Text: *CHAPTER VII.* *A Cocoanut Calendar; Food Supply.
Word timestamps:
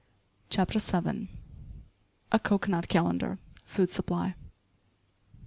*CHAPTER 0.49 0.79
VII.* 0.79 1.29
*A 2.31 2.39
Cocoanut 2.39 2.87
Calendar; 2.87 3.37
Food 3.67 3.91
Supply. 3.91 4.33